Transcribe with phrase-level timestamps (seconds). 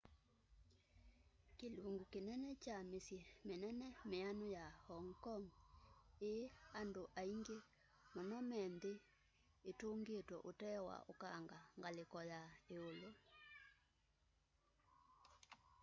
[1.57, 5.45] kilungu kinene kya misyi minene mianu ya hong kong
[6.31, 6.45] ii
[6.79, 7.57] andu aingi
[8.13, 8.93] muno me nthi
[9.69, 12.41] itungitwe utee wa ukanga ngaliko ya
[12.73, 13.11] iulu